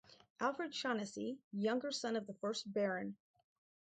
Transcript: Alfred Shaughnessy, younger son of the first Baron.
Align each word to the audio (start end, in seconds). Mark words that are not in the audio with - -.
Alfred 0.39 0.73
Shaughnessy, 0.73 1.37
younger 1.51 1.91
son 1.91 2.15
of 2.15 2.25
the 2.25 2.33
first 2.33 2.73
Baron. 2.73 3.17